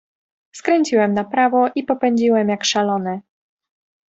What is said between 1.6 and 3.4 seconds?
i popędziłem, jak szalony."